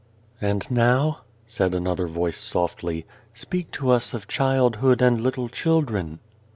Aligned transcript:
"And 0.41 0.65
now," 0.71 1.19
said 1.45 1.75
another 1.75 2.07
voice 2.07 2.39
softly," 2.43 3.05
speak 3.35 3.69
to 3.73 3.91
us 3.91 4.15
of 4.15 4.27
childhood 4.27 4.99
and 4.99 5.21
little 5.21 5.47
children." 5.47 6.17